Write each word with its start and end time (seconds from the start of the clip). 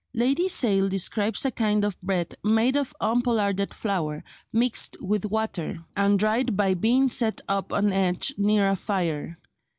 Lady 0.15 0.49
Sale 0.49 0.89
describes 0.89 1.45
a 1.45 1.51
kind 1.51 1.85
of 1.85 1.95
bread 2.01 2.35
made 2.43 2.75
of 2.75 2.91
unpollarded 3.01 3.71
flour 3.71 4.23
mixed 4.51 4.97
with 4.99 5.25
water, 5.25 5.85
and 5.95 6.17
dried 6.17 6.57
by 6.57 6.73
being 6.73 7.07
set 7.07 7.39
up 7.47 7.71
on 7.71 7.91
edge 7.91 8.33
near 8.35 8.67
a 8.67 8.75
fire. 8.75 9.37